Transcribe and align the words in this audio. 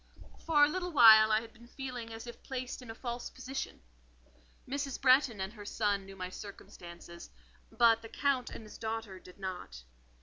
For 0.39 0.63
a 0.65 0.67
little 0.67 0.89
while 0.91 1.31
I 1.31 1.41
had 1.41 1.53
been 1.53 1.67
feeling 1.67 2.11
as 2.11 2.25
if 2.25 2.41
placed 2.41 2.81
in 2.81 2.89
a 2.89 2.95
false 2.95 3.29
position. 3.29 3.81
Mrs. 4.67 4.99
Bretton 4.99 5.39
and 5.39 5.53
son 5.67 6.07
knew 6.07 6.15
my 6.15 6.29
circumstances; 6.31 7.29
but 7.71 8.01
the 8.01 8.09
Count 8.09 8.49
and 8.49 8.63
his 8.63 8.79
daughter 8.79 9.19
did 9.19 9.37
not. 9.37 9.83